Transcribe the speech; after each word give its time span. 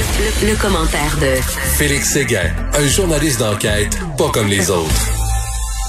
Le, 0.00 0.50
le 0.50 0.56
commentaire 0.56 1.14
de 1.20 1.42
Félix 1.76 2.14
Séguin, 2.14 2.50
un 2.72 2.86
journaliste 2.86 3.38
d'enquête 3.40 3.98
pas 4.16 4.30
comme 4.30 4.48
les 4.48 4.70
autres. 4.70 5.10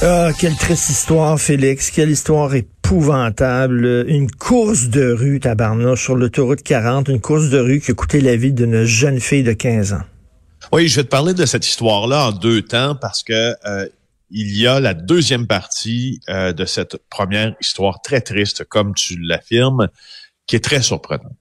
Ah, 0.02 0.32
quelle 0.38 0.58
triste 0.58 0.90
histoire, 0.90 1.40
Félix. 1.40 1.92
Quelle 1.92 2.10
histoire 2.10 2.54
épouvantable. 2.54 4.04
Une 4.10 4.30
course 4.30 4.90
de 4.90 5.14
rue, 5.14 5.40
tabarnouche, 5.40 6.04
sur 6.04 6.16
l'autoroute 6.16 6.62
40. 6.62 7.08
Une 7.08 7.22
course 7.22 7.50
de 7.50 7.60
rue 7.60 7.80
qui 7.80 7.92
a 7.92 7.94
coûté 7.94 8.20
la 8.20 8.36
vie 8.36 8.52
d'une 8.52 8.84
jeune 8.84 9.22
fille 9.22 9.44
de 9.44 9.54
15 9.54 9.94
ans. 9.94 10.04
Oui, 10.74 10.90
je 10.90 10.98
vais 10.98 11.04
te 11.04 11.10
parler 11.10 11.34
de 11.34 11.46
cette 11.46 11.66
histoire-là 11.66 12.28
en 12.28 12.32
deux 12.34 12.64
temps 12.64 12.96
parce 13.00 13.24
que 13.24 13.56
euh, 13.66 13.88
il 14.30 14.58
y 14.58 14.68
a 14.68 14.82
la 14.82 14.94
deuxième 14.94 15.48
partie 15.48 16.20
euh, 16.28 16.52
de 16.52 16.66
cette 16.66 16.98
première 17.10 17.56
histoire 17.62 18.02
très 18.02 18.20
triste, 18.20 18.66
comme 18.66 18.94
tu 18.94 19.18
l'affirmes, 19.20 19.88
qui 20.48 20.58
est 20.58 20.64
très 20.64 20.82
surprenante. 20.82 21.38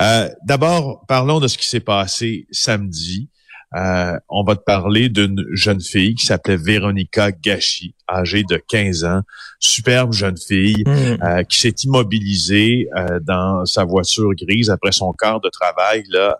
Euh, 0.00 0.28
D'abord, 0.44 1.04
parlons 1.08 1.40
de 1.40 1.48
ce 1.48 1.58
qui 1.58 1.68
s'est 1.68 1.80
passé 1.80 2.46
samedi. 2.50 3.28
Euh, 3.74 4.18
on 4.28 4.44
va 4.44 4.54
te 4.54 4.60
parler 4.62 5.08
d'une 5.08 5.42
jeune 5.54 5.80
fille 5.80 6.14
qui 6.14 6.26
s'appelait 6.26 6.58
Véronica 6.58 7.32
Gachi, 7.32 7.94
âgée 8.06 8.42
de 8.46 8.60
15 8.68 9.04
ans, 9.04 9.22
superbe 9.60 10.12
jeune 10.12 10.36
fille 10.36 10.82
Mm. 10.86 10.90
euh, 11.22 11.42
qui 11.44 11.58
s'est 11.58 11.74
immobilisée 11.84 12.88
euh, 12.98 13.18
dans 13.22 13.64
sa 13.64 13.84
voiture 13.84 14.30
grise 14.34 14.68
après 14.68 14.92
son 14.92 15.12
quart 15.14 15.40
de 15.40 15.48
travail 15.48 16.02
là 16.10 16.36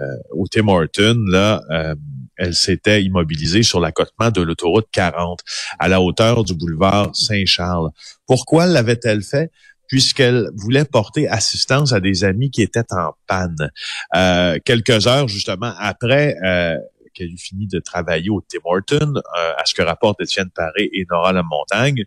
euh, 0.00 0.04
euh, 0.04 0.16
au 0.32 0.48
Tim 0.48 0.66
Horton. 0.66 1.24
Là, 1.28 1.62
euh, 1.70 1.94
elle 2.36 2.54
s'était 2.54 3.00
immobilisée 3.04 3.62
sur 3.62 3.78
l'accotement 3.78 4.32
de 4.32 4.42
l'autoroute 4.42 4.88
40 4.90 5.38
à 5.78 5.86
la 5.86 6.00
hauteur 6.00 6.42
du 6.42 6.54
boulevard 6.54 7.14
Saint-Charles. 7.14 7.90
Pourquoi 8.26 8.66
l'avait-elle 8.66 9.22
fait? 9.22 9.52
Puisqu'elle 9.88 10.48
voulait 10.54 10.84
porter 10.84 11.28
assistance 11.28 11.92
à 11.92 12.00
des 12.00 12.24
amis 12.24 12.50
qui 12.50 12.62
étaient 12.62 12.92
en 12.92 13.12
panne. 13.26 13.70
Euh, 14.14 14.58
quelques 14.64 15.06
heures 15.06 15.28
justement 15.28 15.72
après 15.78 16.36
euh, 16.44 16.76
qu'elle 17.14 17.30
eut 17.30 17.38
fini 17.38 17.66
de 17.66 17.78
travailler 17.78 18.30
au 18.30 18.42
Tim 18.42 18.58
Horton, 18.64 19.14
euh, 19.16 19.52
à 19.56 19.64
ce 19.64 19.74
que 19.74 19.82
rapportent 19.82 20.20
Étienne 20.20 20.50
Paré 20.54 20.90
et 20.92 21.06
Nora 21.10 21.32
Lamontagne, 21.32 22.04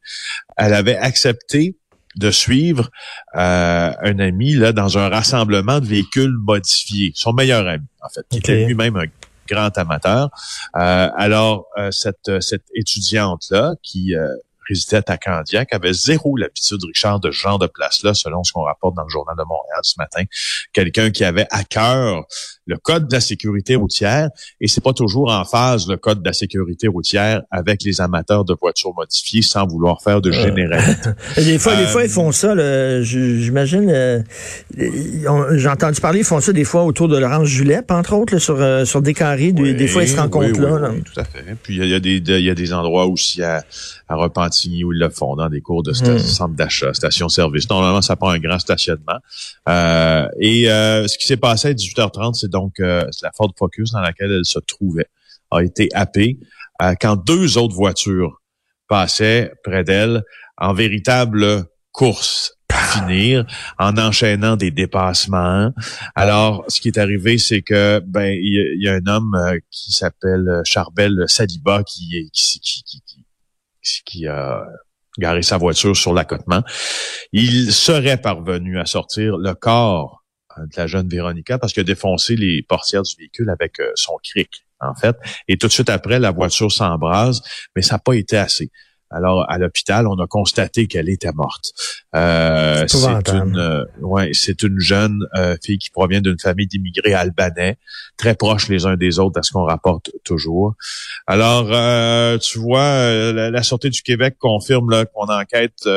elle 0.57 0.73
avait 0.73 0.97
accepté 0.97 1.77
de 2.17 2.31
suivre 2.31 2.89
euh, 3.35 3.91
un 4.01 4.19
ami 4.19 4.55
là 4.55 4.73
dans 4.73 4.97
un 4.97 5.09
rassemblement 5.09 5.79
de 5.79 5.85
véhicules 5.85 6.35
modifiés, 6.37 7.11
son 7.15 7.33
meilleur 7.33 7.67
ami 7.67 7.85
en 8.01 8.09
fait, 8.09 8.25
qui 8.29 8.39
était 8.39 8.65
lui-même 8.65 8.95
un 8.97 9.05
grand 9.47 9.75
amateur. 9.77 10.29
Euh, 10.75 11.09
alors 11.15 11.67
euh, 11.77 11.91
cette 11.91 12.41
cette 12.41 12.65
étudiante 12.73 13.45
là 13.51 13.75
qui 13.83 14.13
euh, 14.69 14.73
résidait 14.73 15.03
à 15.09 15.17
Candiac, 15.17 15.73
avait 15.73 15.93
zéro 15.93 16.35
l'habitude, 16.37 16.79
Richard, 16.85 17.19
de 17.19 17.31
ce 17.31 17.37
genre 17.37 17.59
de 17.59 17.67
place-là, 17.67 18.13
selon 18.13 18.43
ce 18.43 18.51
qu'on 18.53 18.63
rapporte 18.63 18.95
dans 18.95 19.03
le 19.03 19.09
Journal 19.09 19.35
de 19.37 19.43
Montréal 19.43 19.79
ce 19.83 19.95
matin. 19.97 20.23
Quelqu'un 20.73 21.09
qui 21.11 21.23
avait 21.23 21.47
à 21.51 21.63
cœur 21.63 22.23
le 22.65 22.75
code 22.77 23.07
de 23.07 23.13
la 23.15 23.21
sécurité 23.21 23.75
routière, 23.75 24.29
et 24.59 24.67
c'est 24.67 24.83
pas 24.83 24.91
toujours 24.93 25.31
en 25.31 25.45
phase, 25.45 25.87
le 25.87 25.95
code 25.95 26.21
de 26.21 26.27
la 26.27 26.33
sécurité 26.33 26.87
routière, 26.89 27.41
avec 27.49 27.81
les 27.83 28.01
amateurs 28.01 28.43
de 28.43 28.53
voitures 28.59 28.93
modifiées, 28.95 29.41
sans 29.41 29.65
vouloir 29.65 30.01
faire 30.01 30.19
de 30.21 30.31
généralité. 30.31 31.09
Et 31.37 31.43
Des 31.45 31.59
fois, 31.59 31.75
des 31.75 31.83
Euh, 31.83 31.87
fois, 31.87 32.03
ils 32.03 32.09
font 32.09 32.31
ça. 32.33 32.53
J'imagine. 33.03 33.89
euh, 33.89 34.21
J'ai 34.75 35.67
entendu 35.69 36.01
parler, 36.01 36.19
ils 36.19 36.25
font 36.25 36.41
ça 36.41 36.51
des 36.51 36.63
fois 36.65 36.83
autour 36.83 37.07
de 37.07 37.17
Laurence 37.17 37.47
Julep, 37.47 37.89
entre 37.91 38.13
autres, 38.15 38.33
là, 38.33 38.39
sur, 38.39 38.59
euh, 38.61 38.83
sur 38.85 39.01
des 39.01 39.13
carrés. 39.13 39.51
Des, 39.53 39.73
des 39.73 39.87
fois, 39.87 40.03
ils 40.03 40.09
se 40.09 40.17
rencontrent 40.17 40.47
oui, 40.51 40.59
là. 40.59 40.73
oui, 40.73 40.81
là. 40.81 41.03
tout 41.05 41.19
à 41.19 41.23
fait. 41.23 41.43
Puis 41.63 41.77
il 41.77 41.87
y 41.87 41.93
a, 41.93 41.99
des 41.99 42.17
il 42.17 42.45
y 42.45 42.49
a 42.49 42.55
des 42.55 42.73
endroits 42.73 43.05
aussi 43.05 43.41
à, 43.43 43.63
à 44.09 44.15
Repentigny 44.15 44.56
où 44.65 44.91
ils 44.93 44.99
le 44.99 45.09
font 45.09 45.35
dans 45.35 45.49
des 45.49 45.61
cours 45.61 45.83
de 45.83 45.91
Hmm. 45.91 46.17
centre 46.19 46.55
d'achat, 46.55 46.93
station-service. 46.93 47.69
Normalement, 47.69 48.01
ça 48.01 48.15
prend 48.15 48.29
un 48.29 48.39
grand 48.39 48.59
stationnement. 48.59 49.19
Euh, 49.69 50.27
et 50.39 50.69
euh, 50.69 51.07
ce 51.07 51.17
qui 51.17 51.25
s'est 51.27 51.37
passé 51.37 51.69
à 51.69 51.73
18h30, 51.73 52.33
c'est 52.35 52.49
donc 52.51 52.79
euh, 52.79 53.03
c'est 53.11 53.25
la 53.25 53.31
Ford 53.35 53.53
Focus 53.57 53.91
dans 53.91 54.01
laquelle 54.01 54.31
elle 54.31 54.45
se 54.45 54.59
trouvait 54.59 55.07
a 55.51 55.61
été 55.61 55.89
happée 55.93 56.37
euh, 56.81 56.93
quand 56.99 57.15
deux 57.15 57.57
autres 57.57 57.75
voitures 57.75 58.41
passaient 58.87 59.51
près 59.63 59.83
d'elle 59.83 60.23
en 60.57 60.73
véritable 60.73 61.65
course 61.91 62.53
à 62.69 62.99
finir 62.99 63.45
en 63.79 63.97
enchaînant 63.97 64.55
des 64.57 64.71
dépassements. 64.71 65.71
Alors, 66.15 66.65
ce 66.67 66.79
qui 66.81 66.89
est 66.89 66.97
arrivé, 66.97 67.37
c'est 67.37 67.61
que 67.61 67.99
ben 68.05 68.25
il 68.39 68.53
y, 68.53 68.59
a- 68.59 68.73
il 68.75 68.81
y 68.83 68.89
a 68.89 68.93
un 68.93 69.07
homme 69.07 69.33
euh, 69.35 69.57
qui 69.71 69.91
s'appelle 69.93 70.61
Charbel 70.65 71.23
Saliba 71.27 71.83
qui 71.83 72.29
qui 72.33 72.59
qui 72.61 73.01
qui, 74.05 74.27
a 74.27 74.63
garé 75.17 75.41
sa 75.41 75.57
voiture 75.57 75.95
sur 75.95 76.13
l'accotement. 76.13 76.63
Il 77.31 77.73
serait 77.73 78.17
parvenu 78.17 78.79
à 78.79 78.85
sortir 78.85 79.37
le 79.37 79.53
corps 79.53 80.23
euh, 80.57 80.61
de 80.61 80.77
la 80.77 80.87
jeune 80.87 81.09
Véronica 81.09 81.57
parce 81.57 81.73
qu'il 81.73 81.81
a 81.81 81.83
défoncé 81.83 82.35
les 82.35 82.61
portières 82.63 83.03
du 83.03 83.15
véhicule 83.17 83.49
avec 83.49 83.79
euh, 83.79 83.91
son 83.95 84.13
cric, 84.23 84.65
en 84.79 84.95
fait. 84.95 85.15
Et 85.47 85.57
tout 85.57 85.67
de 85.67 85.71
suite 85.71 85.89
après, 85.89 86.19
la 86.19 86.31
voiture 86.31 86.71
s'embrase, 86.71 87.41
mais 87.75 87.81
ça 87.81 87.95
n'a 87.95 87.99
pas 87.99 88.13
été 88.13 88.37
assez. 88.37 88.71
Alors, 89.09 89.45
à 89.49 89.57
l'hôpital, 89.57 90.07
on 90.07 90.15
a 90.15 90.27
constaté 90.27 90.87
qu'elle 90.87 91.09
était 91.09 91.31
morte. 91.33 91.71
Euh, 92.15 92.85
C'est 92.87 93.29
une, 93.29 93.57
euh, 93.57 93.83
ouais, 94.01 94.31
c'est 94.33 94.63
une 94.63 94.79
jeune 94.79 95.25
euh, 95.35 95.55
fille 95.63 95.77
qui 95.77 95.89
provient 95.89 96.21
d'une 96.21 96.39
famille 96.39 96.67
d'immigrés 96.67 97.13
albanais, 97.13 97.77
très 98.17 98.35
proches 98.35 98.67
les 98.69 98.85
uns 98.85 98.97
des 98.97 99.19
autres, 99.19 99.39
à 99.39 99.43
ce 99.43 99.51
qu'on 99.51 99.65
rapporte 99.65 100.11
toujours. 100.23 100.75
Alors, 101.25 101.67
euh, 101.71 102.37
tu 102.37 102.59
vois, 102.59 103.31
la, 103.33 103.49
la 103.49 103.63
Sûreté 103.63 103.89
du 103.89 104.01
Québec 104.01 104.35
confirme 104.39 104.89
là, 104.89 105.05
qu'on 105.05 105.27
enquête, 105.27 105.87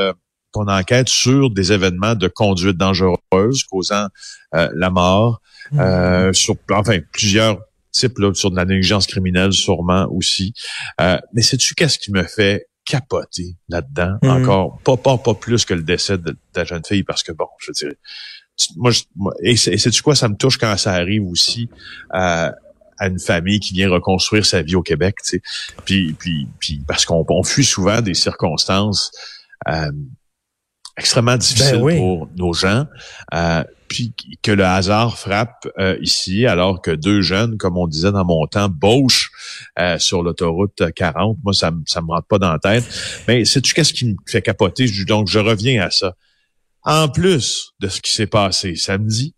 qu'on 0.52 0.68
enquête 0.68 1.08
sur 1.08 1.50
des 1.50 1.72
événements 1.72 2.14
de 2.14 2.28
conduite 2.28 2.76
dangereuse 2.76 3.64
causant 3.70 4.06
euh, 4.54 4.68
la 4.74 4.90
mort, 4.90 5.40
Hmm. 5.72 5.78
euh, 5.78 6.32
sur, 6.32 6.56
enfin, 6.72 6.98
plusieurs 7.12 7.60
types 7.92 8.18
là, 8.18 8.34
sur 8.34 8.50
de 8.50 8.56
la 8.56 8.64
négligence 8.64 9.06
criminelle 9.06 9.52
sûrement 9.52 10.08
aussi. 10.10 10.52
Euh, 11.00 11.18
mais 11.32 11.42
sais-tu 11.42 11.74
qu'est-ce 11.76 11.96
qui 11.98 12.10
me 12.10 12.24
fait 12.24 12.66
capoter 12.90 13.56
là-dedans 13.68 14.16
Mhm. 14.22 14.30
encore 14.30 14.78
pas 14.82 14.96
pas 14.96 15.16
pas 15.18 15.34
plus 15.34 15.64
que 15.64 15.74
le 15.74 15.82
décès 15.82 16.18
de, 16.18 16.36
la 16.54 16.64
jeune 16.64 16.84
fille 16.84 17.04
parce 17.04 17.22
que 17.22 17.32
bon 17.32 17.46
je 17.58 17.72
dirais 17.72 17.96
moi, 18.76 18.90
je, 18.90 19.02
moi 19.14 19.32
et 19.42 19.56
c'est 19.56 19.76
sais-tu 19.78 20.02
quoi 20.02 20.14
ça 20.14 20.28
me 20.28 20.36
touche 20.36 20.58
quand 20.58 20.76
ça 20.76 20.92
arrive 20.92 21.24
aussi 21.26 21.68
euh, 22.14 22.50
à 22.98 23.06
une 23.06 23.20
famille 23.20 23.60
qui 23.60 23.72
vient 23.74 23.88
reconstruire 23.88 24.44
sa 24.44 24.62
vie 24.62 24.74
au 24.74 24.82
Québec 24.82 25.14
tu 25.22 25.30
sais 25.30 25.42
puis 25.84 26.12
puis 26.14 26.48
puis 26.58 26.82
parce 26.86 27.04
qu'on 27.04 27.24
on 27.28 27.42
fuit 27.44 27.64
souvent 27.64 28.00
des 28.00 28.14
circonstances 28.14 29.12
euh, 29.68 29.92
extrêmement 31.00 31.36
Ben 31.36 31.82
oui. 31.82 31.96
pour 31.96 32.28
nos 32.36 32.52
gens 32.52 32.86
euh, 33.34 33.64
puis 33.88 34.14
que 34.42 34.52
le 34.52 34.64
hasard 34.64 35.18
frappe 35.18 35.66
euh, 35.80 35.96
ici, 36.00 36.46
alors 36.46 36.80
que 36.80 36.92
deux 36.92 37.22
jeunes, 37.22 37.56
comme 37.56 37.76
on 37.76 37.88
disait 37.88 38.12
dans 38.12 38.24
mon 38.24 38.46
temps, 38.46 38.68
bauchent 38.68 39.30
euh, 39.80 39.98
sur 39.98 40.22
l'autoroute 40.22 40.80
40. 40.94 41.38
Moi, 41.42 41.52
ça, 41.54 41.72
me- 41.72 41.82
ça 41.86 42.00
me 42.00 42.06
rentre 42.08 42.28
pas 42.28 42.38
dans 42.38 42.52
la 42.52 42.58
tête. 42.60 42.84
Mais 43.26 43.44
sais-tu 43.44 43.74
qu'est-ce 43.74 43.92
qui 43.92 44.04
me 44.04 44.14
fait 44.28 44.42
capoter? 44.42 44.86
Donc, 45.08 45.26
je 45.28 45.40
reviens 45.40 45.82
à 45.82 45.90
ça. 45.90 46.14
En 46.82 47.08
plus 47.08 47.72
de 47.80 47.88
ce 47.88 48.00
qui 48.00 48.12
s'est 48.12 48.28
passé 48.28 48.76
samedi, 48.76 49.34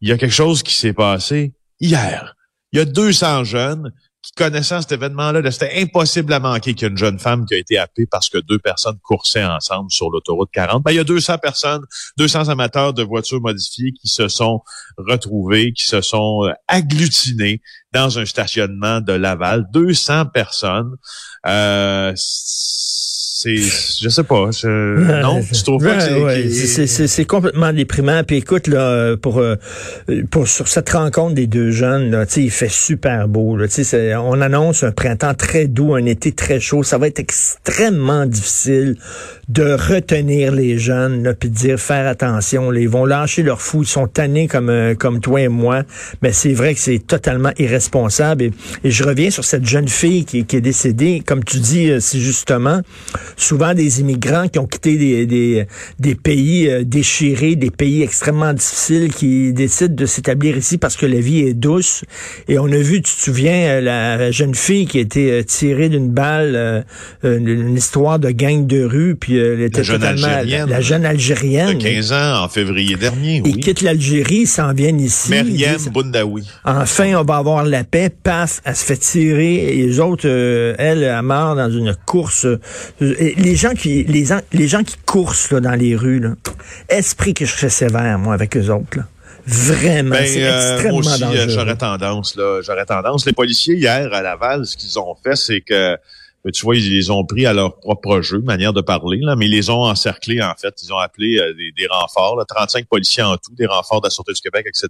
il 0.00 0.08
y 0.08 0.12
a 0.12 0.16
quelque 0.16 0.32
chose 0.32 0.62
qui 0.62 0.74
s'est 0.74 0.94
passé 0.94 1.52
hier. 1.78 2.34
Il 2.72 2.78
y 2.78 2.80
a 2.80 2.86
200 2.86 3.44
jeunes 3.44 3.92
connaissant 4.36 4.80
cet 4.80 4.92
événement-là, 4.92 5.40
là, 5.40 5.50
c'était 5.50 5.80
impossible 5.80 6.32
à 6.32 6.40
manquer 6.40 6.74
qu'il 6.74 6.96
jeune 6.96 7.18
femme 7.18 7.44
qui 7.46 7.54
a 7.54 7.58
été 7.58 7.78
happée 7.78 8.06
parce 8.10 8.28
que 8.28 8.38
deux 8.38 8.58
personnes 8.58 8.98
coursaient 9.02 9.44
ensemble 9.44 9.90
sur 9.90 10.10
l'autoroute 10.10 10.50
40. 10.52 10.82
Ben, 10.82 10.92
il 10.92 10.96
y 10.96 11.00
a 11.00 11.04
200 11.04 11.38
personnes 11.38 11.84
200 12.16 12.48
amateurs 12.48 12.94
de 12.94 13.02
voitures 13.02 13.40
modifiées 13.40 13.92
qui 13.92 14.08
se 14.08 14.28
sont 14.28 14.62
retrouvés, 14.96 15.72
qui 15.72 15.84
se 15.84 16.00
sont 16.00 16.44
euh, 16.44 16.52
agglutinés 16.68 17.60
dans 17.92 18.18
un 18.18 18.24
stationnement 18.24 19.00
de 19.00 19.12
Laval. 19.12 19.66
200 19.72 20.26
personnes. 20.26 20.96
Euh, 21.46 22.12
c'est, 23.42 23.56
je 23.56 24.08
sais 24.08 24.24
pas. 24.24 24.50
Je, 24.52 24.68
non, 25.22 25.40
tu 25.42 25.62
trouves 25.62 25.82
pas 25.82 25.94
que 25.96 26.02
c'est, 26.02 26.22
Ouais, 26.22 26.48
c'est- 26.50 26.86
c'est 26.86 27.06
c'est 27.06 27.24
complètement 27.24 27.72
déprimant. 27.72 28.22
Puis 28.24 28.36
écoute 28.36 28.66
là, 28.66 29.16
pour 29.16 29.38
euh, 29.38 29.56
pour 30.30 30.46
sur 30.48 30.68
cette 30.68 30.90
rencontre 30.90 31.34
des 31.34 31.46
deux 31.46 31.70
jeunes, 31.70 32.10
là, 32.10 32.26
tu 32.26 32.32
sais, 32.34 32.42
il 32.42 32.50
fait 32.50 32.70
super 32.70 33.28
beau. 33.28 33.56
Là, 33.56 33.66
tu 33.68 33.74
sais, 33.74 33.84
c'est- 33.84 34.14
on 34.16 34.40
annonce 34.40 34.82
un 34.82 34.92
printemps 34.92 35.34
très 35.34 35.66
doux, 35.68 35.94
un 35.94 36.04
été 36.04 36.32
très 36.32 36.60
chaud. 36.60 36.82
Ça 36.82 36.98
va 36.98 37.06
être 37.06 37.18
extrêmement 37.18 38.26
difficile 38.26 38.96
de 39.48 39.72
retenir 39.72 40.52
les 40.52 40.78
jeunes, 40.78 41.24
là, 41.24 41.34
puis 41.34 41.48
de 41.50 41.54
dire 41.54 41.78
faire 41.80 42.06
attention. 42.06 42.70
là, 42.70 42.78
ils 42.80 42.88
vont 42.88 43.04
lâcher 43.04 43.42
leur 43.42 43.60
fou. 43.60 43.82
Ils 43.82 43.88
sont 43.88 44.06
tannés 44.06 44.46
comme 44.48 44.68
euh, 44.70 44.94
comme 44.94 45.20
toi 45.20 45.40
et 45.40 45.48
moi. 45.48 45.82
Mais 46.22 46.32
c'est 46.32 46.52
vrai 46.52 46.74
que 46.74 46.80
c'est 46.80 46.98
totalement 47.04 47.50
irresponsable. 47.58 48.44
Et, 48.44 48.52
et 48.84 48.90
je 48.90 49.02
reviens 49.04 49.30
sur 49.30 49.44
cette 49.44 49.66
jeune 49.66 49.88
fille 49.88 50.24
qui, 50.24 50.44
qui 50.44 50.56
est 50.56 50.60
décédée. 50.60 51.22
Comme 51.24 51.42
tu 51.44 51.58
dis, 51.58 51.90
euh, 51.90 52.00
c'est 52.00 52.20
justement 52.20 52.80
souvent 53.36 53.74
des 53.74 54.00
immigrants 54.00 54.48
qui 54.48 54.58
ont 54.58 54.66
quitté 54.66 54.96
des, 54.96 55.26
des, 55.26 55.66
des 55.98 56.14
pays 56.14 56.68
euh, 56.68 56.84
déchirés, 56.84 57.56
des 57.56 57.70
pays 57.70 58.02
extrêmement 58.02 58.52
difficiles, 58.52 59.12
qui 59.12 59.52
décident 59.52 59.94
de 59.94 60.06
s'établir 60.06 60.56
ici 60.56 60.78
parce 60.78 60.96
que 60.96 61.06
la 61.06 61.20
vie 61.20 61.40
est 61.40 61.54
douce. 61.54 62.04
Et 62.48 62.58
on 62.58 62.66
a 62.66 62.76
vu, 62.78 63.02
tu 63.02 63.14
te 63.14 63.20
souviens, 63.20 63.52
euh, 63.52 63.80
la 63.80 64.30
jeune 64.30 64.54
fille 64.54 64.86
qui 64.86 64.98
a 64.98 65.00
été 65.02 65.30
euh, 65.30 65.42
tirée 65.42 65.88
d'une 65.88 66.10
balle, 66.10 66.52
euh, 66.56 66.82
une, 67.22 67.48
une 67.48 67.76
histoire 67.76 68.18
de 68.18 68.30
gang 68.30 68.66
de 68.66 68.84
rue, 68.84 69.16
puis 69.16 69.38
euh, 69.38 69.54
elle 69.54 69.62
était 69.62 69.84
jeune 69.84 70.00
totalement... 70.00 70.26
Algérienne. 70.26 70.68
La 70.68 70.80
jeune 70.80 71.02
de 71.02 71.06
Algérienne. 71.06 71.78
15 71.78 72.12
ans 72.12 72.44
en 72.44 72.48
février 72.48 72.96
dernier, 72.96 73.42
Ils 73.44 73.54
oui. 73.54 73.60
quittent 73.60 73.82
l'Algérie, 73.82 74.40
ils 74.42 74.46
s'en 74.46 74.72
viennent 74.72 75.00
ici. 75.00 75.30
ils 75.32 75.44
Myriam 75.44 75.76
disent, 75.76 75.88
Boundaoui. 75.88 76.44
Enfin, 76.64 77.14
on 77.16 77.24
va 77.24 77.36
avoir 77.36 77.64
la 77.64 77.84
paix. 77.84 78.10
Paf, 78.22 78.60
elle 78.64 78.76
se 78.76 78.84
fait 78.84 78.96
tirer. 78.96 79.54
Et 79.78 79.86
les 79.86 80.00
autres, 80.00 80.26
euh, 80.26 80.74
elle, 80.78 81.02
elle 81.02 81.22
meurt 81.22 81.56
dans 81.56 81.70
une 81.70 81.94
course. 82.06 82.46
Euh, 83.20 83.30
les 83.36 83.56
gens 83.56 83.74
qui, 83.74 84.04
les, 84.04 84.24
gens- 84.26 84.40
les 84.52 84.68
gens 84.68 84.82
qui 84.82 84.96
coursent 85.04 85.50
là, 85.50 85.60
dans 85.60 85.74
les 85.74 85.94
rues, 85.96 86.20
là, 86.20 86.34
esprit 86.88 87.34
que 87.34 87.44
je 87.44 87.52
serais 87.54 87.68
sévère, 87.70 88.18
moi, 88.18 88.34
avec 88.34 88.56
eux 88.56 88.68
autres. 88.70 88.98
Là. 88.98 89.04
Vraiment, 89.46 90.10
Ben, 90.10 90.26
c'est 90.26 90.44
euh, 90.44 90.72
extrêmement 90.74 91.00
moi 91.00 91.12
aussi, 91.12 91.22
euh, 91.24 91.26
dangereux. 91.26 91.48
j'aurais 91.48 91.76
tendance, 91.76 92.36
là. 92.36 92.60
J'aurais 92.62 92.84
tendance. 92.86 93.26
Les 93.26 93.32
policiers, 93.32 93.74
hier, 93.76 94.12
à 94.12 94.22
Laval, 94.22 94.66
ce 94.66 94.76
qu'ils 94.76 94.98
ont 94.98 95.14
fait, 95.22 95.34
c'est 95.36 95.60
que, 95.60 95.96
ben, 96.44 96.50
tu 96.52 96.62
vois, 96.62 96.76
ils 96.76 96.90
les 96.94 97.10
ont 97.10 97.24
pris 97.24 97.46
à 97.46 97.52
leur 97.52 97.76
propre 97.78 98.20
jeu, 98.20 98.38
manière 98.40 98.72
de 98.72 98.80
parler, 98.80 99.18
là, 99.22 99.36
mais 99.36 99.46
ils 99.46 99.52
les 99.52 99.70
ont 99.70 99.82
encerclés, 99.82 100.40
en 100.42 100.54
fait. 100.60 100.74
Ils 100.82 100.92
ont 100.92 100.98
appelé 100.98 101.38
euh, 101.38 101.52
des, 101.54 101.72
des 101.76 101.86
renforts, 101.90 102.36
là, 102.36 102.44
35 102.46 102.86
policiers 102.86 103.22
en 103.22 103.36
tout, 103.36 103.54
des 103.54 103.66
renforts 103.66 104.00
de 104.02 104.06
la 104.06 104.10
Sûreté 104.10 104.32
du 104.32 104.40
Québec, 104.40 104.66
etc., 104.68 104.88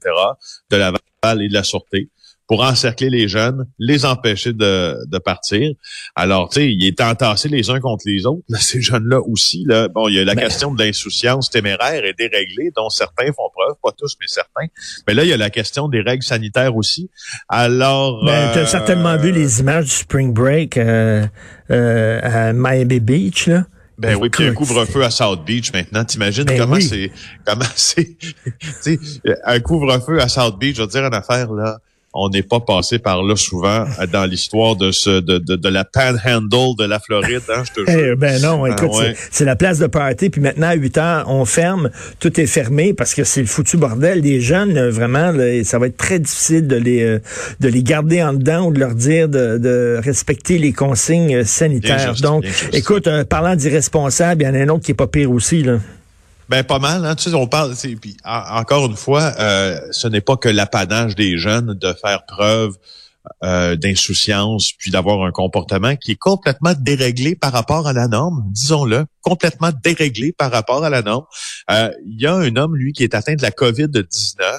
de 0.70 0.76
Laval 0.76 1.42
et 1.42 1.48
de 1.48 1.54
la 1.54 1.62
Sûreté, 1.64 2.08
pour 2.50 2.64
encercler 2.64 3.10
les 3.10 3.28
jeunes, 3.28 3.64
les 3.78 4.04
empêcher 4.04 4.52
de, 4.52 4.96
de 5.06 5.18
partir. 5.18 5.70
Alors, 6.16 6.48
tu 6.48 6.58
sais, 6.58 6.72
ils 6.72 6.84
étaient 6.84 7.04
entassés 7.04 7.48
les 7.48 7.70
uns 7.70 7.78
contre 7.78 8.02
les 8.06 8.26
autres, 8.26 8.42
là, 8.48 8.58
ces 8.58 8.80
jeunes-là 8.82 9.20
aussi. 9.20 9.64
Là. 9.68 9.86
Bon, 9.86 10.08
il 10.08 10.16
y 10.16 10.18
a 10.18 10.24
la 10.24 10.34
Ben- 10.34 10.46
question 10.46 10.74
de 10.74 10.82
l'insouciance 10.82 11.48
téméraire 11.48 12.04
et 12.04 12.12
déréglée, 12.12 12.72
dont 12.74 12.90
certains 12.90 13.26
font 13.26 13.48
preuve, 13.54 13.76
pas 13.80 13.92
tous, 13.96 14.16
mais 14.20 14.26
certains. 14.26 14.66
Mais 15.06 15.14
là, 15.14 15.22
il 15.22 15.28
y 15.28 15.32
a 15.32 15.36
la 15.36 15.50
question 15.50 15.86
des 15.86 16.00
règles 16.00 16.24
sanitaires 16.24 16.74
aussi. 16.74 17.08
Alors... 17.48 18.24
Ben, 18.24 18.50
tu 18.52 18.58
as 18.58 18.62
euh, 18.62 18.66
certainement 18.66 19.16
vu 19.16 19.30
les 19.30 19.60
images 19.60 19.84
du 19.84 19.90
Spring 19.92 20.34
Break 20.34 20.76
euh, 20.76 21.24
euh, 21.70 22.20
à 22.48 22.52
Miami 22.52 22.98
Beach, 22.98 23.46
là. 23.46 23.62
Ben 23.96 24.16
oui, 24.16 24.28
puis 24.28 24.44
un 24.46 24.54
couvre-feu 24.54 25.04
à 25.04 25.10
South 25.10 25.44
Beach 25.44 25.72
maintenant. 25.72 26.02
T'imagines 26.04 26.44
Ben 26.44 26.58
comment 26.58 26.76
oui. 26.76 26.82
c'est 26.82 27.12
comment 27.44 27.66
c'est 27.76 28.16
tu 28.18 28.34
sais 28.80 28.98
un 29.44 29.60
couvre-feu 29.60 30.20
à 30.20 30.26
South 30.26 30.58
Beach, 30.58 30.76
je 30.76 30.80
veux 30.80 30.88
dire 30.88 31.04
une 31.04 31.14
affaire 31.14 31.52
là. 31.52 31.78
On 32.12 32.28
n'est 32.28 32.42
pas 32.42 32.58
passé 32.58 32.98
par 32.98 33.22
là 33.22 33.36
souvent 33.36 33.84
dans 34.12 34.24
l'histoire 34.28 34.74
de 34.74 34.90
ce 34.90 35.20
de, 35.20 35.38
de, 35.38 35.54
de 35.54 35.68
la 35.68 35.84
panhandle 35.84 36.74
de 36.76 36.84
la 36.84 36.98
Floride, 36.98 37.42
hein, 37.54 37.62
je 37.64 37.82
te 37.84 37.88
Eh, 37.88 37.92
jure. 38.06 38.16
ben 38.16 38.42
non, 38.42 38.64
Ah, 38.64 38.70
écoute, 38.70 38.90
ouais. 38.98 39.14
c'est- 39.30 39.44
la 39.44 39.54
place 39.54 39.78
de 39.78 39.86
party. 39.86 40.28
Puis 40.28 40.40
maintenant, 40.40 40.68
à 40.70 40.74
8 40.74 40.98
heures, 40.98 41.24
on 41.28 41.44
ferme. 41.44 41.88
Tout 42.18 42.40
est 42.40 42.46
fermé 42.46 42.94
parce 42.94 43.14
que 43.14 43.22
c'est 43.22 43.40
le 43.42 43.46
foutu 43.46 43.76
bordel. 43.76 44.22
Les 44.22 44.40
jeunes, 44.40 44.76
euh, 44.76 44.90
vraiment, 44.90 45.30
là, 45.30 45.62
ça 45.62 45.78
va 45.78 45.86
être 45.86 45.96
très 45.96 46.18
difficile 46.18 46.66
de 46.66 46.76
les, 46.76 47.02
euh, 47.04 47.18
de 47.60 47.68
les 47.68 47.82
garder 47.84 48.22
en 48.24 48.32
dedans 48.32 48.66
ou 48.66 48.72
de 48.72 48.80
leur 48.80 48.94
dire 48.96 49.28
de, 49.28 49.58
de 49.58 50.00
respecter 50.02 50.58
les 50.58 50.72
consignes 50.72 51.36
euh, 51.36 51.44
sanitaires. 51.44 52.10
juste, 52.10 52.22
Donc, 52.24 52.44
écoute, 52.72 53.06
euh, 53.06 53.24
parlant 53.24 53.54
d'irresponsable, 53.54 54.42
il 54.42 54.46
y 54.46 54.48
en 54.48 54.54
a 54.54 54.58
un 54.58 54.68
autre 54.68 54.84
qui 54.84 54.90
est 54.90 54.94
pas 54.94 55.06
pire 55.06 55.30
aussi. 55.30 55.62
Là. 55.62 55.78
Ben 56.50 56.64
pas 56.64 56.80
mal, 56.80 57.04
hein. 57.06 57.14
Tu 57.14 57.30
sais, 57.30 57.34
on 57.36 57.46
parle. 57.46 57.74
Puis 58.00 58.16
en- 58.24 58.58
encore 58.58 58.86
une 58.86 58.96
fois, 58.96 59.32
euh, 59.38 59.80
ce 59.92 60.08
n'est 60.08 60.20
pas 60.20 60.36
que 60.36 60.48
l'apanage 60.48 61.14
des 61.14 61.38
jeunes 61.38 61.74
de 61.74 61.92
faire 61.92 62.26
preuve 62.26 62.76
euh, 63.44 63.76
d'insouciance 63.76 64.72
puis 64.76 64.90
d'avoir 64.90 65.22
un 65.24 65.30
comportement 65.30 65.94
qui 65.94 66.10
est 66.12 66.16
complètement 66.18 66.72
déréglé 66.76 67.36
par 67.36 67.52
rapport 67.52 67.86
à 67.86 67.92
la 67.92 68.08
norme, 68.08 68.42
disons-le, 68.48 69.04
complètement 69.20 69.70
déréglé 69.84 70.32
par 70.32 70.50
rapport 70.50 70.82
à 70.84 70.90
la 70.90 71.02
norme. 71.02 71.26
Euh, 71.70 71.92
Il 72.04 72.20
y 72.20 72.26
a 72.26 72.34
un 72.34 72.56
homme, 72.56 72.74
lui, 72.74 72.92
qui 72.94 73.04
est 73.04 73.14
atteint 73.14 73.34
de 73.36 73.42
la 73.42 73.50
COVID-19, 73.52 74.58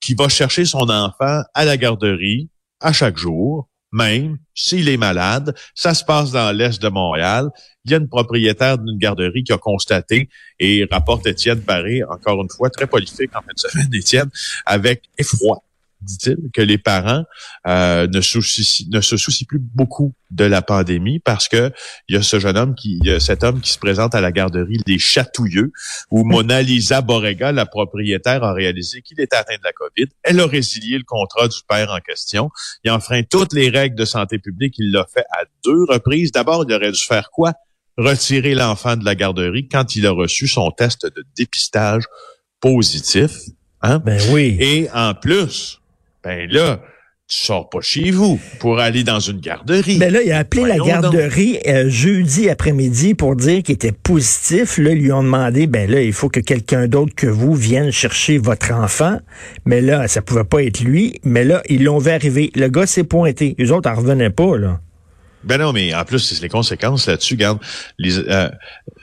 qui 0.00 0.14
va 0.14 0.28
chercher 0.30 0.64
son 0.64 0.88
enfant 0.88 1.42
à 1.52 1.64
la 1.66 1.76
garderie 1.76 2.48
à 2.80 2.92
chaque 2.94 3.18
jour, 3.18 3.68
même 3.92 4.38
s'il 4.54 4.88
est 4.88 4.96
malade. 4.96 5.54
Ça 5.74 5.94
se 5.94 6.04
passe 6.04 6.30
dans 6.30 6.54
l'est 6.56 6.80
de 6.80 6.88
Montréal. 6.88 7.48
Il 7.84 7.92
y 7.92 7.94
a 7.94 7.98
une 7.98 8.08
propriétaire 8.08 8.78
d'une 8.78 8.98
garderie 8.98 9.44
qui 9.44 9.52
a 9.52 9.58
constaté 9.58 10.28
et 10.58 10.86
rapporte 10.90 11.26
Étienne 11.26 11.60
Barré, 11.60 12.02
encore 12.04 12.42
une 12.42 12.50
fois, 12.50 12.70
très 12.70 12.86
prolifique 12.86 13.34
en 13.34 13.40
fin 13.40 13.52
de 13.54 13.58
semaine, 13.58 13.88
Étienne, 13.94 14.30
avec 14.66 15.04
effroi, 15.16 15.62
dit-il, 16.00 16.36
que 16.52 16.62
les 16.62 16.78
parents 16.78 17.24
euh, 17.66 18.06
ne, 18.06 18.20
soucient- 18.20 18.86
ne 18.90 19.00
se 19.00 19.16
soucient 19.16 19.46
plus 19.48 19.58
beaucoup 19.58 20.14
de 20.30 20.44
la 20.44 20.62
pandémie 20.62 21.18
parce 21.20 21.48
que 21.48 21.72
il 22.08 22.14
y 22.14 22.18
a 22.18 22.22
ce 22.22 22.38
jeune 22.38 22.56
homme 22.56 22.74
qui, 22.74 22.98
il 23.02 23.06
y 23.08 23.10
a 23.10 23.20
cet 23.20 23.42
homme 23.44 23.60
qui 23.60 23.72
se 23.72 23.78
présente 23.78 24.14
à 24.14 24.20
la 24.20 24.30
garderie 24.30 24.80
des 24.86 24.98
Chatouilleux, 24.98 25.72
où 26.10 26.24
Mona 26.24 26.62
Lisa 26.62 27.00
Borrega, 27.00 27.50
la 27.52 27.66
propriétaire, 27.66 28.44
a 28.44 28.52
réalisé 28.52 29.02
qu'il 29.02 29.20
était 29.20 29.36
atteint 29.36 29.56
de 29.56 29.64
la 29.64 29.72
COVID. 29.72 30.08
Elle 30.22 30.40
a 30.40 30.46
résilié 30.46 30.98
le 30.98 31.04
contrat 31.04 31.48
du 31.48 31.58
père 31.68 31.90
en 31.90 32.00
question. 32.00 32.50
Il 32.84 32.90
enfreint 32.90 33.22
toutes 33.22 33.52
les 33.52 33.70
règles 33.70 33.96
de 33.96 34.04
santé 34.04 34.38
publique. 34.38 34.74
Il 34.78 34.92
l'a 34.92 35.06
fait 35.12 35.24
à 35.32 35.44
deux 35.64 35.84
reprises. 35.88 36.30
D'abord, 36.32 36.64
il 36.68 36.72
aurait 36.74 36.92
dû 36.92 37.00
faire 37.02 37.30
quoi? 37.30 37.54
Retirer 37.96 38.54
l'enfant 38.54 38.96
de 38.96 39.04
la 39.04 39.14
garderie 39.16 39.66
quand 39.68 39.96
il 39.96 40.06
a 40.06 40.12
reçu 40.12 40.46
son 40.46 40.70
test 40.70 41.04
de 41.06 41.24
dépistage 41.36 42.04
positif. 42.60 43.32
Hein? 43.82 43.98
Ben 43.98 44.20
oui. 44.30 44.56
Et 44.60 44.88
en 44.92 45.14
plus, 45.14 45.80
ben 46.22 46.48
là, 46.50 46.80
tu 47.28 47.36
sors 47.36 47.68
pas 47.68 47.80
chez 47.82 48.10
vous 48.10 48.40
pour 48.58 48.78
aller 48.78 49.04
dans 49.04 49.20
une 49.20 49.40
garderie. 49.40 49.98
Ben 49.98 50.10
là, 50.10 50.22
il 50.22 50.32
a 50.32 50.38
appelé 50.38 50.62
la 50.62 50.78
Voyons 50.78 51.00
garderie 51.00 51.58
euh, 51.66 51.90
jeudi 51.90 52.48
après-midi 52.48 53.14
pour 53.14 53.36
dire 53.36 53.62
qu'il 53.62 53.74
était 53.74 53.92
positif. 53.92 54.78
Là, 54.78 54.92
ils 54.92 55.02
lui 55.02 55.12
ont 55.12 55.22
demandé, 55.22 55.66
ben 55.66 55.90
là, 55.90 56.00
il 56.00 56.14
faut 56.14 56.30
que 56.30 56.40
quelqu'un 56.40 56.88
d'autre 56.88 57.14
que 57.14 57.26
vous 57.26 57.54
vienne 57.54 57.90
chercher 57.90 58.38
votre 58.38 58.72
enfant. 58.72 59.18
Mais 59.66 59.82
là, 59.82 60.08
ça 60.08 60.22
pouvait 60.22 60.44
pas 60.44 60.62
être 60.62 60.80
lui. 60.80 61.20
Mais 61.22 61.44
là, 61.44 61.62
ils 61.68 61.84
l'ont 61.84 61.98
vu 61.98 62.10
arriver. 62.10 62.50
Le 62.54 62.68
gars 62.68 62.86
s'est 62.86 63.04
pointé. 63.04 63.54
Les 63.58 63.72
autres, 63.72 63.90
en 63.90 63.94
revenaient 63.94 64.30
pas, 64.30 64.56
là. 64.56 64.80
Ben 65.44 65.58
non, 65.58 65.72
mais 65.72 65.94
en 65.94 66.04
plus, 66.04 66.18
c'est 66.18 66.40
les 66.42 66.48
conséquences 66.48 67.06
là-dessus. 67.06 67.34
Regarde, 67.34 67.58
les, 67.98 68.18
euh, 68.18 68.48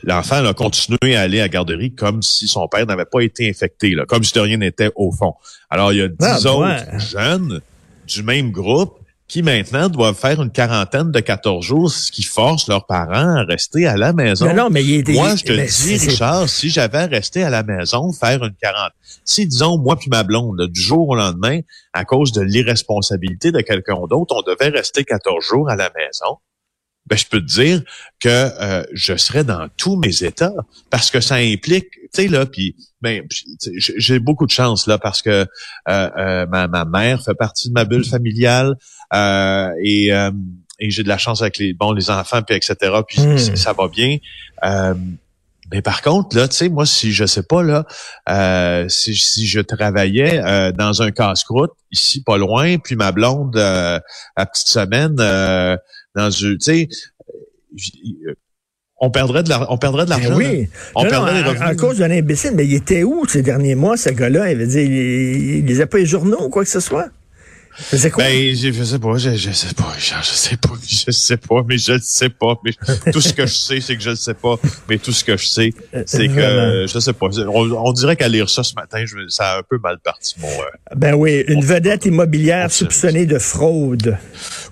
l'enfant 0.03 0.43
a 0.45 0.53
continué 0.53 1.15
à 1.15 1.21
aller 1.21 1.39
à 1.39 1.43
la 1.43 1.49
garderie 1.49 1.93
comme 1.93 2.21
si 2.21 2.47
son 2.47 2.67
père 2.67 2.85
n'avait 2.85 3.05
pas 3.05 3.21
été 3.21 3.49
infecté, 3.49 3.91
là, 3.95 4.05
comme 4.05 4.23
si 4.23 4.33
de 4.33 4.41
rien 4.41 4.57
n'était 4.57 4.91
au 4.95 5.11
fond. 5.11 5.33
Alors, 5.69 5.93
il 5.93 5.99
y 5.99 6.01
a 6.01 6.07
dix 6.09 6.15
Ah, 6.21 6.37
autres 6.51 6.61
ouais. 6.65 6.99
jeunes 6.99 7.61
du 8.07 8.21
même 8.23 8.51
groupe 8.51 8.99
qui 9.27 9.41
maintenant 9.41 9.89
doivent 9.89 10.15
faire 10.15 10.41
une 10.41 10.51
quarantaine 10.51 11.11
de 11.11 11.19
14 11.19 11.65
jours, 11.65 11.89
ce 11.89 12.11
qui 12.11 12.23
force 12.23 12.67
leurs 12.67 12.85
parents 12.85 13.37
à 13.37 13.43
rester 13.43 13.87
à 13.87 13.97
la 13.97 14.13
maison. 14.13 14.47
Non, 14.47 14.55
non, 14.55 14.69
mais 14.69 14.83
il 14.83 15.09
est 15.09 15.13
Moi, 15.13 15.35
je 15.35 15.43
te 15.43 15.53
mais 15.53 15.65
dis, 15.65 15.97
Richard, 15.97 16.47
si 16.47 16.69
j'avais 16.69 17.05
resté 17.05 17.43
à 17.43 17.49
la 17.49 17.63
maison 17.63 18.11
faire 18.13 18.43
une 18.43 18.53
quarantaine, 18.55 18.91
si 19.23 19.47
disons 19.47 19.77
moi 19.79 19.95
puis 19.95 20.09
ma 20.09 20.23
blonde, 20.23 20.59
là, 20.59 20.67
du 20.67 20.79
jour 20.79 21.09
au 21.09 21.15
lendemain, 21.15 21.59
à 21.93 22.05
cause 22.05 22.31
de 22.33 22.41
l'irresponsabilité 22.41 23.51
de 23.51 23.61
quelqu'un 23.61 23.99
d'autre, 24.09 24.35
on 24.35 24.41
devait 24.41 24.69
rester 24.69 25.03
14 25.03 25.43
jours 25.43 25.69
à 25.69 25.75
la 25.75 25.89
maison, 25.95 26.37
ben 27.07 27.17
je 27.17 27.25
peux 27.25 27.39
te 27.39 27.45
dire 27.45 27.81
que 28.19 28.29
euh, 28.29 28.83
je 28.93 29.15
serais 29.15 29.43
dans 29.43 29.67
tous 29.77 29.95
mes 29.95 30.23
états 30.23 30.53
parce 30.89 31.11
que 31.11 31.19
ça 31.19 31.35
implique, 31.35 31.89
tu 31.91 32.09
sais 32.13 32.27
là, 32.27 32.45
puis 32.45 32.75
ben 33.01 33.23
j'ai 33.77 34.19
beaucoup 34.19 34.45
de 34.45 34.51
chance 34.51 34.87
là 34.87 34.97
parce 34.97 35.21
que 35.21 35.29
euh, 35.29 35.45
euh, 35.87 36.45
ma, 36.47 36.67
ma 36.67 36.85
mère 36.85 37.23
fait 37.23 37.35
partie 37.35 37.69
de 37.69 37.73
ma 37.73 37.85
bulle 37.85 38.05
familiale 38.05 38.75
euh, 39.13 39.69
et 39.83 40.11
euh, 40.13 40.31
et 40.79 40.89
j'ai 40.89 41.03
de 41.03 41.07
la 41.07 41.17
chance 41.17 41.41
avec 41.41 41.57
les 41.57 41.73
bon 41.73 41.91
les 41.93 42.09
enfants 42.09 42.41
puis 42.41 42.55
etc 42.55 42.75
puis 43.07 43.21
Hmm. 43.21 43.55
ça 43.55 43.73
va 43.73 43.87
bien. 43.87 44.17
Euh, 45.65 45.69
mais 45.73 45.81
par 45.81 46.01
contre, 46.01 46.35
là, 46.37 46.47
tu 46.47 46.55
sais, 46.55 46.69
moi, 46.69 46.85
si 46.85 47.11
je 47.11 47.25
sais 47.25 47.43
pas, 47.43 47.63
là, 47.63 47.85
euh, 48.29 48.87
si, 48.89 49.15
si 49.15 49.47
je 49.47 49.59
travaillais 49.59 50.41
euh, 50.43 50.71
dans 50.71 51.01
un 51.01 51.11
casse-croûte, 51.11 51.71
ici, 51.91 52.21
pas 52.23 52.37
loin, 52.37 52.77
puis 52.77 52.95
ma 52.95 53.11
blonde, 53.11 53.57
euh, 53.57 53.99
à 54.35 54.45
petite 54.45 54.67
semaine, 54.67 55.15
euh, 55.19 55.75
dans 56.15 56.29
une, 56.29 56.57
tu 56.57 56.65
sais, 56.65 56.89
j- 57.75 58.17
on 59.01 59.11
perdrait 59.11 59.43
de 59.43 59.49
l'argent, 59.49 59.67
on 59.69 59.77
perdrait 59.77 60.05
de 60.05 60.09
Ben 60.11 60.19
l'argent. 60.19 60.37
oui. 60.37 60.69
On 60.95 61.01
Non, 61.03 61.05
non, 61.05 61.09
perdrait 61.09 61.33
les 61.33 61.39
à, 61.41 61.47
revenus. 61.51 61.67
à 61.69 61.75
cause 61.75 61.97
d'un 61.97 62.11
imbécile. 62.11 62.51
Mais 62.55 62.65
il 62.65 62.73
était 62.75 63.03
où 63.03 63.27
ces 63.27 63.41
derniers 63.41 63.75
mois, 63.75 63.97
ce 63.97 64.09
gars-là? 64.09 64.51
Il 64.51 64.57
veut 64.57 64.67
dire, 64.67 64.81
il, 64.83 65.57
il 65.57 65.65
lisait 65.65 65.85
pas 65.85 65.97
les 65.97 66.05
journaux 66.05 66.43
ou 66.45 66.49
quoi 66.49 66.63
que 66.63 66.69
ce 66.69 66.79
soit? 66.79 67.07
C'est 67.77 68.09
quoi? 68.11 68.23
Ben, 68.23 68.55
je, 68.55 68.71
je 68.71 68.83
sais 68.83 68.99
pas, 68.99 69.17
je, 69.17 69.35
je 69.35 69.51
sais 69.51 69.73
pas, 69.75 69.93
je, 69.97 70.13
je 70.21 70.29
sais 70.35 70.57
pas, 70.57 70.69
je 70.87 71.11
sais 71.11 71.37
pas, 71.37 71.63
mais 71.67 71.77
je 71.77 71.93
le 71.93 71.99
sais 72.01 72.29
pas. 72.29 72.59
Mais 72.63 72.71
tout 73.11 73.21
ce 73.21 73.33
que 73.33 73.45
je 73.45 73.53
sais, 73.53 73.81
c'est 73.81 73.95
que 73.97 74.03
je 74.03 74.11
le 74.11 74.15
sais 74.15 74.33
pas. 74.33 74.55
Mais 74.89 74.97
tout 74.97 75.11
ce 75.11 75.23
que 75.23 75.35
je 75.37 75.45
sais, 75.47 75.73
c'est 76.05 76.27
que 76.27 76.33
Vraiment. 76.33 76.87
je 76.87 76.99
sais 76.99 77.13
pas. 77.13 77.27
On, 77.47 77.71
on 77.71 77.91
dirait 77.93 78.15
qu'à 78.15 78.27
lire 78.27 78.49
ça 78.49 78.63
ce 78.63 78.73
matin, 78.75 79.03
je, 79.05 79.27
ça 79.27 79.51
a 79.53 79.59
un 79.59 79.63
peu 79.67 79.77
mal 79.77 79.97
parti 80.03 80.35
mon. 80.39 80.47
euh, 80.47 80.65
Ben 80.95 81.13
oui, 81.15 81.43
une 81.47 81.63
vedette 81.63 82.05
immobilière 82.05 82.71
soupçonnée 82.71 83.25
de 83.25 83.39
fraude. 83.39 84.17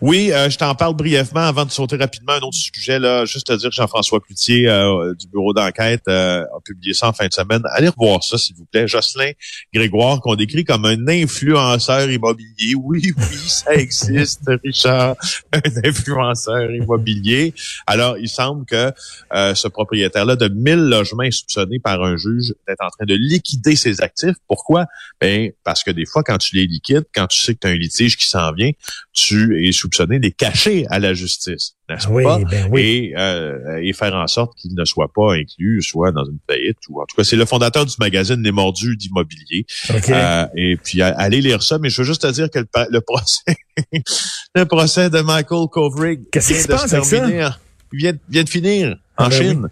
Oui, 0.06 0.34
euh, 0.34 0.50
je 0.50 0.58
t'en 0.58 0.76
parle 0.76 0.98
brièvement 0.98 1.48
avant 1.48 1.64
de 1.64 1.72
sauter 1.72 1.96
rapidement 1.96 2.34
à 2.34 2.36
un 2.36 2.42
autre 2.42 2.58
sujet. 2.58 3.00
Là, 3.00 3.24
juste 3.24 3.48
te 3.48 3.54
dire 3.54 3.70
que 3.70 3.76
Jean-François 3.76 4.20
Cloutier 4.20 4.68
euh, 4.68 5.14
du 5.14 5.28
bureau 5.28 5.54
d'enquête 5.54 6.02
euh, 6.10 6.44
a 6.44 6.60
publié 6.60 6.94
ça 6.94 7.08
en 7.08 7.14
fin 7.14 7.26
de 7.26 7.32
semaine. 7.32 7.62
Allez 7.72 7.88
revoir 7.88 8.22
ça, 8.22 8.38
s'il 8.38 8.54
vous 8.58 8.66
plaît. 8.66 8.86
Jocelyn 8.86 9.32
Grégoire, 9.74 10.20
qu'on 10.20 10.36
décrit 10.36 10.66
comme 10.66 10.84
un 10.84 11.08
influenceur 11.08 12.12
immobilier. 12.12 12.76
Oui, 12.76 13.14
oui, 13.16 13.38
ça 13.48 13.74
existe, 13.76 14.42
Richard. 14.62 15.16
Un 15.54 15.88
influenceur 15.88 16.70
immobilier. 16.70 17.54
Alors, 17.88 18.18
il 18.18 18.28
semble 18.28 18.66
que 18.66 18.92
euh, 19.34 19.56
ce 19.56 19.70
propriétaire-là 19.70 20.36
de 20.36 20.50
1000 20.50 20.80
logements 20.80 21.24
est 21.24 21.32
soupçonné 21.32 21.80
par 21.80 22.04
un 22.04 22.18
juge 22.18 22.54
d'être 22.68 22.84
en 22.84 22.90
train 22.90 23.06
de 23.06 23.16
liquider 23.16 23.78
ses 23.78 24.02
actifs. 24.02 24.36
Pourquoi? 24.50 24.86
Ben, 25.22 25.54
parce 25.64 25.82
que 25.82 25.92
des 25.92 26.06
fois, 26.06 26.24
quand 26.24 26.40
tu 26.40 26.58
les 26.58 26.68
liquides, 26.68 27.06
quand 27.16 27.28
tu 27.28 27.40
sais 27.40 27.54
que 27.54 27.60
tu 27.62 27.68
as 27.68 27.70
un 27.70 27.78
litige 27.78 28.18
qui 28.18 28.28
s'en 28.28 28.52
vient, 28.52 28.72
tu 29.14 29.66
es 29.66 29.72
soupçonné 29.72 29.93
de 30.02 30.14
les 30.16 30.32
cacher 30.32 30.86
à 30.90 31.00
la 31.00 31.14
justice, 31.14 31.76
n'est-ce 31.90 32.08
Oui, 32.08 32.24
pas? 32.24 32.40
ben 32.40 32.68
oui. 32.72 32.82
Et, 32.82 33.14
euh, 33.18 33.80
et 33.82 33.94
faire 33.94 34.14
en 34.16 34.28
sorte 34.28 34.58
qu'ils 34.58 34.74
ne 34.76 34.86
soient 34.86 35.12
pas 35.14 35.34
inclus, 35.36 35.82
soit 35.82 36.12
dans 36.12 36.26
une 36.26 36.40
faillite 36.50 36.78
ou 36.90 37.02
en 37.02 37.06
tout 37.06 37.16
cas, 37.16 37.24
c'est 37.24 37.36
le 37.36 37.46
fondateur 37.46 37.86
du 37.86 37.94
magazine 38.00 38.42
Les 38.44 38.52
Mordus 38.52 38.96
d'immobilier. 38.98 39.66
OK. 39.90 40.10
Euh, 40.10 40.46
et 40.56 40.78
puis 40.78 41.02
allez 41.02 41.42
lire 41.42 41.62
ça, 41.64 41.78
mais 41.80 41.90
je 41.90 42.02
veux 42.02 42.08
juste 42.08 42.22
te 42.24 42.32
dire 42.32 42.50
que 42.50 42.60
le, 42.60 42.66
le 42.90 43.02
procès, 43.02 43.44
le 44.56 44.64
procès 44.66 45.10
de 45.10 45.20
Michael 45.22 45.68
Kovrig 45.72 46.22
vient 46.34 46.42
se 46.42 46.68
de 46.68 46.90
terminer 46.90 47.46
en- 47.46 47.52
Il 47.94 48.00
vient, 48.00 48.14
vient 48.30 48.44
de 48.44 48.50
finir 48.50 48.96
en 49.18 49.26
Ah, 49.26 49.30
ben 49.30 49.36
Chine? 49.38 49.68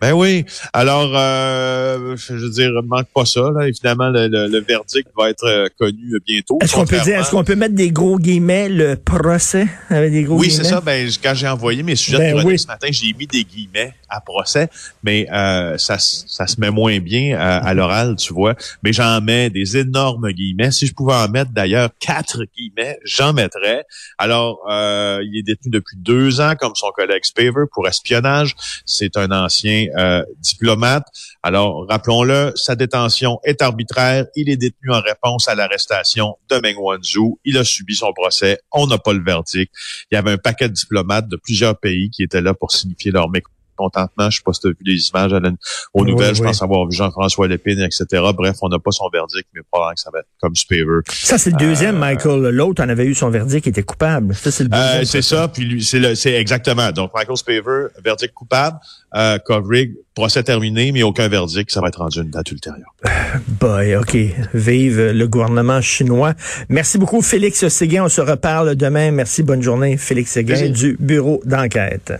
Ben 0.00 0.12
oui. 0.12 0.44
Alors, 0.72 1.10
euh, 1.16 2.16
je 2.16 2.34
veux 2.34 2.50
dire, 2.50 2.70
manque 2.84 3.08
pas 3.14 3.24
ça. 3.24 3.50
Là. 3.50 3.66
Évidemment, 3.66 4.08
le, 4.08 4.28
le- 4.28 4.46
le 4.48 4.60
verdict 4.60 5.08
va 5.18 5.30
être 5.30 5.44
euh, 5.44 5.66
connu 5.78 6.18
bientôt. 6.24 6.58
Est-ce 6.62 6.74
qu'on 6.74 6.84
peut 6.86 7.00
dire, 7.00 7.18
est-ce 7.18 7.30
qu'on 7.32 7.42
peut 7.44 7.56
mettre 7.56 7.74
des 7.74 7.90
gros 7.90 8.18
guillemets, 8.18 8.68
le 8.68 8.96
procès? 8.96 9.66
Avec 9.90 10.12
des 10.12 10.22
gros 10.22 10.38
Oui, 10.38 10.48
guillemets? 10.48 10.64
c'est 10.64 10.70
ça. 10.70 10.80
Ben, 10.80 11.08
quand 11.22 11.34
j'ai 11.34 11.48
envoyé 11.48 11.82
mes 11.82 11.96
sujets 11.96 12.18
Ben 12.18 12.36
de 12.36 12.44
oui. 12.44 12.58
ce 12.58 12.66
matin, 12.68 12.86
j'ai 12.90 13.12
mis 13.14 13.26
des 13.26 13.42
guillemets 13.44 13.94
à 14.08 14.20
procès, 14.20 14.68
mais 15.02 15.26
euh, 15.32 15.76
ça, 15.76 15.96
ça 15.98 16.46
se 16.46 16.60
met 16.60 16.70
moins 16.70 17.00
bien 17.00 17.36
à, 17.36 17.56
à 17.56 17.74
l'oral, 17.74 18.14
tu 18.16 18.32
vois. 18.32 18.54
Mais 18.84 18.92
j'en 18.92 19.20
mets 19.20 19.50
des 19.50 19.76
énormes 19.76 20.30
guillemets. 20.30 20.70
Si 20.70 20.86
je 20.86 20.94
pouvais 20.94 21.14
en 21.14 21.28
mettre 21.28 21.50
d'ailleurs 21.50 21.90
quatre 21.98 22.44
guillemets, 22.56 22.98
j'en 23.04 23.32
mettrais. 23.32 23.84
Alors, 24.18 24.60
euh, 24.70 25.18
il 25.24 25.36
est 25.38 25.42
détenu 25.42 25.70
depuis 25.72 25.96
deux 25.96 26.40
ans, 26.40 26.54
comme 26.58 26.74
son 26.76 26.90
collègue 26.94 27.24
Spaver, 27.24 27.64
pour 27.72 27.88
espionnage. 27.88 28.54
C'est 28.84 29.16
un 29.16 29.30
ancien 29.30 29.86
euh, 29.96 30.22
diplomate. 30.38 31.06
Alors, 31.42 31.86
rappelons-le, 31.88 32.52
sa 32.54 32.76
détention 32.76 33.40
est 33.44 33.62
arbitraire. 33.62 34.26
Il 34.36 34.50
est 34.50 34.56
détenu 34.56 34.92
en 34.92 35.00
réponse 35.00 35.48
à 35.48 35.54
l'arrestation 35.54 36.36
de 36.50 36.56
Meng 36.56 36.76
Wanzhou. 36.76 37.38
Il 37.44 37.56
a 37.58 37.64
subi 37.64 37.94
son 37.94 38.12
procès. 38.12 38.58
On 38.72 38.86
n'a 38.86 38.98
pas 38.98 39.12
le 39.12 39.22
verdict. 39.22 39.72
Il 40.10 40.14
y 40.14 40.18
avait 40.18 40.32
un 40.32 40.38
paquet 40.38 40.68
de 40.68 40.74
diplomates 40.74 41.28
de 41.28 41.36
plusieurs 41.36 41.78
pays 41.78 42.10
qui 42.10 42.22
étaient 42.22 42.42
là 42.42 42.54
pour 42.54 42.72
signifier 42.72 43.10
leur 43.10 43.28
mécontentement. 43.28 43.53
Je 43.78 44.36
sais 44.36 44.42
pas 44.44 44.52
si 44.52 44.60
tu 44.60 44.66
as 44.68 44.70
vu 44.70 44.76
les 44.84 45.08
images 45.08 45.32
la- 45.32 45.50
aux 45.92 46.04
Oui, 46.04 46.10
nouvelles. 46.10 46.34
Je 46.34 46.42
pense 46.42 46.62
avoir 46.62 46.86
vu 46.86 46.96
Jean-François 46.96 47.48
Lépine, 47.48 47.80
etc. 47.80 48.22
Bref, 48.34 48.56
on 48.62 48.68
n'a 48.68 48.78
pas 48.78 48.90
son 48.90 49.08
verdict, 49.12 49.48
mais 49.54 49.60
probablement 49.70 49.94
que 49.94 50.00
ça 50.00 50.10
va 50.12 50.20
être 50.20 50.28
comme 50.40 50.54
Spaver. 50.54 51.00
Ça, 51.10 51.38
c'est 51.38 51.50
le 51.50 51.56
deuxième, 51.56 51.98
Michael. 51.98 52.48
L'autre 52.50 52.82
en 52.82 52.88
avait 52.88 53.06
eu 53.06 53.14
son 53.14 53.30
verdict, 53.30 53.66
il 53.66 53.70
était 53.70 53.82
coupable. 53.82 54.34
Ça, 54.34 54.50
c'est 54.50 54.64
le 54.64 54.68
deuxième. 54.70 55.02
Euh, 55.02 55.04
c'est 55.04 55.22
ça, 55.22 55.48
puis 55.48 55.82
c'est 55.82 56.32
exactement. 56.34 56.90
Donc, 56.92 57.12
Michael 57.14 57.36
Spaver, 57.36 57.86
verdict 58.04 58.34
coupable, 58.34 58.78
euh, 59.16 59.38
Kovrig, 59.44 59.94
procès 60.14 60.42
terminé, 60.42 60.92
mais 60.92 61.02
aucun 61.02 61.28
verdict, 61.28 61.70
ça 61.70 61.80
va 61.80 61.88
être 61.88 61.98
rendu 61.98 62.20
une 62.20 62.30
date 62.30 62.50
ultérieure. 62.50 62.94
Boy, 63.48 63.96
OK. 63.96 64.16
Vive 64.54 65.10
le 65.10 65.26
gouvernement 65.28 65.80
chinois. 65.80 66.34
Merci 66.68 66.98
beaucoup, 66.98 67.22
Félix 67.22 67.66
Séguin. 67.68 68.04
On 68.04 68.08
se 68.08 68.20
reparle 68.20 68.76
demain. 68.76 69.10
Merci, 69.10 69.42
bonne 69.42 69.62
journée. 69.62 69.96
Félix 69.96 70.30
Séguin 70.32 70.68
du 70.70 70.96
bureau 70.98 71.40
d'enquête. 71.44 72.12